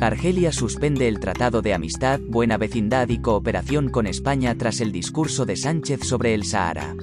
Argelia 0.00 0.50
suspende 0.50 1.08
el 1.08 1.20
Tratado 1.20 1.60
de 1.60 1.74
Amistad, 1.74 2.20
Buena 2.26 2.56
Vecindad 2.56 3.10
y 3.10 3.20
Cooperación 3.20 3.90
con 3.90 4.06
España 4.06 4.56
tras 4.56 4.80
el 4.80 4.92
discurso 4.92 5.44
de 5.44 5.56
Sánchez 5.56 6.00
sobre 6.04 6.32
el 6.32 6.44
Sahara. 6.44 6.96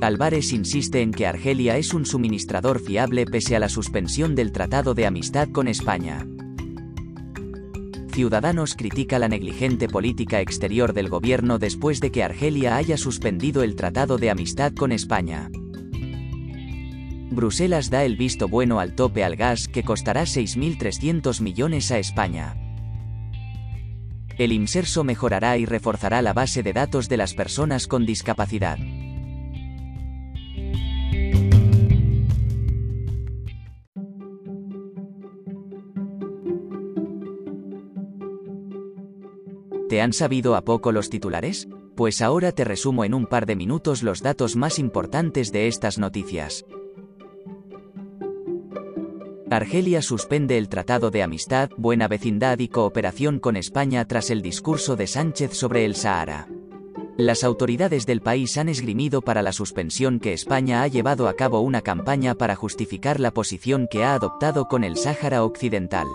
Álvarez 0.00 0.54
insiste 0.54 1.02
en 1.02 1.12
que 1.12 1.26
Argelia 1.26 1.76
es 1.76 1.92
un 1.92 2.06
suministrador 2.06 2.80
fiable 2.80 3.26
pese 3.26 3.54
a 3.54 3.58
la 3.58 3.68
suspensión 3.68 4.34
del 4.34 4.50
Tratado 4.50 4.94
de 4.94 5.04
Amistad 5.04 5.50
con 5.50 5.68
España. 5.68 6.26
Ciudadanos 8.12 8.74
critica 8.74 9.18
la 9.18 9.28
negligente 9.28 9.88
política 9.88 10.40
exterior 10.40 10.94
del 10.94 11.10
gobierno 11.10 11.58
después 11.58 12.00
de 12.00 12.10
que 12.10 12.24
Argelia 12.24 12.76
haya 12.76 12.96
suspendido 12.96 13.62
el 13.62 13.76
Tratado 13.76 14.16
de 14.16 14.30
Amistad 14.30 14.72
con 14.72 14.90
España. 14.90 15.50
Bruselas 17.30 17.90
da 17.90 18.04
el 18.04 18.16
visto 18.16 18.48
bueno 18.48 18.80
al 18.80 18.94
tope 18.94 19.22
al 19.22 19.36
gas 19.36 19.68
que 19.68 19.84
costará 19.84 20.22
6.300 20.22 21.40
millones 21.40 21.92
a 21.92 21.98
España. 21.98 22.56
El 24.36 24.52
IMSERSO 24.52 25.04
mejorará 25.04 25.56
y 25.56 25.64
reforzará 25.64 26.22
la 26.22 26.32
base 26.32 26.64
de 26.64 26.72
datos 26.72 27.08
de 27.08 27.16
las 27.16 27.34
personas 27.34 27.86
con 27.86 28.04
discapacidad. 28.04 28.78
¿Te 39.88 40.00
han 40.00 40.12
sabido 40.12 40.56
a 40.56 40.64
poco 40.64 40.90
los 40.90 41.10
titulares? 41.10 41.68
Pues 41.96 42.22
ahora 42.22 42.52
te 42.52 42.64
resumo 42.64 43.04
en 43.04 43.12
un 43.12 43.26
par 43.26 43.46
de 43.46 43.56
minutos 43.56 44.02
los 44.02 44.22
datos 44.22 44.56
más 44.56 44.78
importantes 44.78 45.52
de 45.52 45.68
estas 45.68 45.98
noticias. 45.98 46.64
Argelia 49.50 50.00
suspende 50.00 50.56
el 50.58 50.68
Tratado 50.68 51.10
de 51.10 51.24
Amistad, 51.24 51.70
Buena 51.76 52.06
Vecindad 52.06 52.60
y 52.60 52.68
Cooperación 52.68 53.40
con 53.40 53.56
España 53.56 54.04
tras 54.04 54.30
el 54.30 54.42
discurso 54.42 54.94
de 54.94 55.08
Sánchez 55.08 55.54
sobre 55.54 55.84
el 55.84 55.96
Sahara. 55.96 56.46
Las 57.16 57.42
autoridades 57.42 58.06
del 58.06 58.20
país 58.20 58.56
han 58.58 58.68
esgrimido 58.68 59.22
para 59.22 59.42
la 59.42 59.50
suspensión 59.50 60.20
que 60.20 60.32
España 60.32 60.82
ha 60.82 60.86
llevado 60.86 61.26
a 61.26 61.34
cabo 61.34 61.62
una 61.62 61.80
campaña 61.80 62.36
para 62.36 62.54
justificar 62.54 63.18
la 63.18 63.32
posición 63.32 63.88
que 63.90 64.04
ha 64.04 64.14
adoptado 64.14 64.68
con 64.68 64.84
el 64.84 64.96
Sáhara 64.96 65.42
Occidental. 65.42 66.06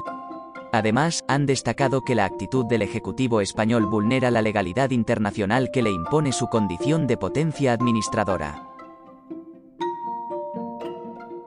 Además, 0.72 1.22
han 1.28 1.46
destacado 1.46 2.04
que 2.06 2.16
la 2.16 2.24
actitud 2.24 2.66
del 2.66 2.84
Ejecutivo 2.84 3.42
español 3.42 3.86
vulnera 3.86 4.32
la 4.32 4.42
legalidad 4.42 4.92
internacional 4.92 5.72
que 5.74 5.84
le 5.84 5.92
impone 5.92 6.32
su 6.32 6.48
condición 6.48 7.06
de 7.06 7.18
potencia 7.18 7.74
administradora. 7.74 8.75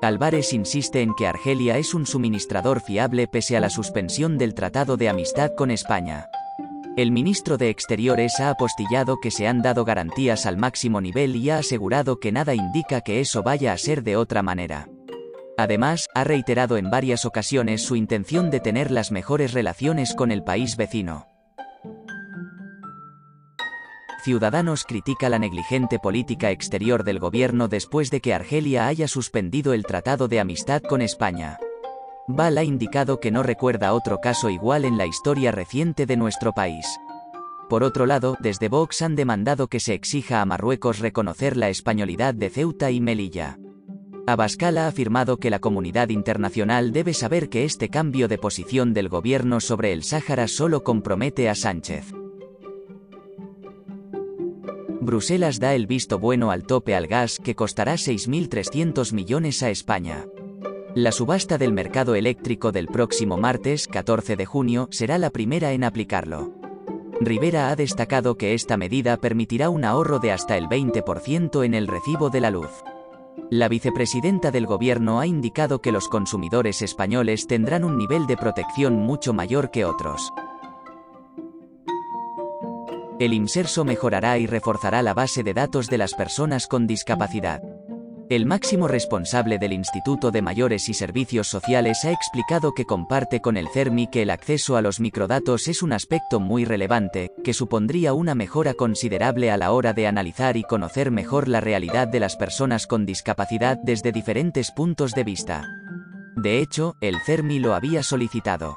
Álvarez 0.00 0.52
insiste 0.52 1.02
en 1.02 1.12
que 1.14 1.26
Argelia 1.26 1.76
es 1.76 1.92
un 1.92 2.06
suministrador 2.06 2.80
fiable 2.80 3.26
pese 3.26 3.56
a 3.56 3.60
la 3.60 3.68
suspensión 3.68 4.38
del 4.38 4.54
Tratado 4.54 4.96
de 4.96 5.08
Amistad 5.08 5.52
con 5.56 5.72
España. 5.72 6.28
El 6.96 7.10
ministro 7.10 7.58
de 7.58 7.68
Exteriores 7.68 8.38
ha 8.38 8.50
apostillado 8.50 9.18
que 9.20 9.32
se 9.32 9.48
han 9.48 9.60
dado 9.60 9.84
garantías 9.84 10.46
al 10.46 10.56
máximo 10.56 11.00
nivel 11.00 11.34
y 11.34 11.50
ha 11.50 11.58
asegurado 11.58 12.20
que 12.20 12.30
nada 12.30 12.54
indica 12.54 13.00
que 13.00 13.20
eso 13.20 13.42
vaya 13.42 13.72
a 13.72 13.78
ser 13.78 14.04
de 14.04 14.16
otra 14.16 14.42
manera. 14.42 14.88
Además, 15.56 16.06
ha 16.14 16.22
reiterado 16.22 16.76
en 16.76 16.90
varias 16.90 17.24
ocasiones 17.24 17.82
su 17.82 17.96
intención 17.96 18.50
de 18.50 18.60
tener 18.60 18.92
las 18.92 19.10
mejores 19.10 19.52
relaciones 19.52 20.14
con 20.14 20.30
el 20.30 20.44
país 20.44 20.76
vecino. 20.76 21.26
Ciudadanos 24.20 24.82
critica 24.84 25.28
la 25.28 25.38
negligente 25.38 26.00
política 26.00 26.50
exterior 26.50 27.04
del 27.04 27.20
gobierno 27.20 27.68
después 27.68 28.10
de 28.10 28.20
que 28.20 28.34
Argelia 28.34 28.88
haya 28.88 29.06
suspendido 29.06 29.72
el 29.72 29.84
Tratado 29.84 30.26
de 30.26 30.40
Amistad 30.40 30.82
con 30.82 31.02
España. 31.02 31.58
Val 32.26 32.58
ha 32.58 32.64
indicado 32.64 33.20
que 33.20 33.30
no 33.30 33.44
recuerda 33.44 33.94
otro 33.94 34.18
caso 34.20 34.50
igual 34.50 34.84
en 34.84 34.98
la 34.98 35.06
historia 35.06 35.52
reciente 35.52 36.04
de 36.04 36.16
nuestro 36.16 36.52
país. 36.52 36.84
Por 37.68 37.84
otro 37.84 38.06
lado, 38.06 38.36
desde 38.40 38.68
Vox 38.68 39.02
han 39.02 39.14
demandado 39.14 39.68
que 39.68 39.78
se 39.78 39.94
exija 39.94 40.42
a 40.42 40.46
Marruecos 40.46 40.98
reconocer 40.98 41.56
la 41.56 41.68
españolidad 41.68 42.34
de 42.34 42.50
Ceuta 42.50 42.90
y 42.90 43.00
Melilla. 43.00 43.56
Abascal 44.26 44.78
ha 44.78 44.88
afirmado 44.88 45.38
que 45.38 45.48
la 45.48 45.60
comunidad 45.60 46.08
internacional 46.08 46.92
debe 46.92 47.14
saber 47.14 47.48
que 47.48 47.64
este 47.64 47.88
cambio 47.88 48.26
de 48.26 48.36
posición 48.36 48.92
del 48.94 49.08
gobierno 49.08 49.60
sobre 49.60 49.92
el 49.92 50.02
Sáhara 50.02 50.48
solo 50.48 50.82
compromete 50.82 51.48
a 51.48 51.54
Sánchez. 51.54 52.17
Bruselas 55.08 55.58
da 55.58 55.74
el 55.74 55.86
visto 55.86 56.18
bueno 56.18 56.50
al 56.50 56.64
tope 56.64 56.94
al 56.94 57.06
gas 57.06 57.38
que 57.42 57.54
costará 57.54 57.94
6.300 57.94 59.14
millones 59.14 59.62
a 59.62 59.70
España. 59.70 60.26
La 60.94 61.12
subasta 61.12 61.56
del 61.56 61.72
mercado 61.72 62.14
eléctrico 62.14 62.72
del 62.72 62.88
próximo 62.88 63.38
martes 63.38 63.88
14 63.88 64.36
de 64.36 64.44
junio 64.44 64.86
será 64.90 65.16
la 65.16 65.30
primera 65.30 65.72
en 65.72 65.84
aplicarlo. 65.84 66.52
Rivera 67.22 67.70
ha 67.70 67.76
destacado 67.76 68.36
que 68.36 68.52
esta 68.52 68.76
medida 68.76 69.16
permitirá 69.16 69.70
un 69.70 69.86
ahorro 69.86 70.18
de 70.18 70.30
hasta 70.30 70.58
el 70.58 70.66
20% 70.66 71.64
en 71.64 71.72
el 71.72 71.86
recibo 71.86 72.28
de 72.28 72.40
la 72.42 72.50
luz. 72.50 72.84
La 73.48 73.68
vicepresidenta 73.68 74.50
del 74.50 74.66
gobierno 74.66 75.20
ha 75.20 75.26
indicado 75.26 75.80
que 75.80 75.90
los 75.90 76.06
consumidores 76.10 76.82
españoles 76.82 77.46
tendrán 77.46 77.82
un 77.82 77.96
nivel 77.96 78.26
de 78.26 78.36
protección 78.36 78.96
mucho 78.96 79.32
mayor 79.32 79.70
que 79.70 79.86
otros. 79.86 80.34
El 83.18 83.32
IMSERSO 83.32 83.84
mejorará 83.84 84.38
y 84.38 84.46
reforzará 84.46 85.02
la 85.02 85.12
base 85.12 85.42
de 85.42 85.52
datos 85.52 85.88
de 85.88 85.98
las 85.98 86.14
personas 86.14 86.68
con 86.68 86.86
discapacidad. 86.86 87.60
El 88.30 88.46
máximo 88.46 88.86
responsable 88.86 89.58
del 89.58 89.72
Instituto 89.72 90.30
de 90.30 90.40
Mayores 90.40 90.88
y 90.88 90.94
Servicios 90.94 91.48
Sociales 91.48 92.04
ha 92.04 92.12
explicado 92.12 92.74
que 92.74 92.84
comparte 92.84 93.40
con 93.40 93.56
el 93.56 93.68
CERMI 93.68 94.06
que 94.08 94.22
el 94.22 94.30
acceso 94.30 94.76
a 94.76 94.82
los 94.82 95.00
microdatos 95.00 95.66
es 95.66 95.82
un 95.82 95.92
aspecto 95.94 96.38
muy 96.38 96.64
relevante, 96.64 97.32
que 97.42 97.54
supondría 97.54 98.12
una 98.12 98.36
mejora 98.36 98.74
considerable 98.74 99.50
a 99.50 99.56
la 99.56 99.72
hora 99.72 99.94
de 99.94 100.06
analizar 100.06 100.56
y 100.56 100.62
conocer 100.62 101.10
mejor 101.10 101.48
la 101.48 101.60
realidad 101.60 102.06
de 102.06 102.20
las 102.20 102.36
personas 102.36 102.86
con 102.86 103.04
discapacidad 103.04 103.78
desde 103.82 104.12
diferentes 104.12 104.70
puntos 104.70 105.12
de 105.12 105.24
vista. 105.24 105.66
De 106.36 106.60
hecho, 106.60 106.96
el 107.00 107.16
CERMI 107.26 107.58
lo 107.58 107.74
había 107.74 108.04
solicitado. 108.04 108.76